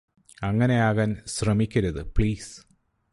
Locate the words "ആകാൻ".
0.81-1.17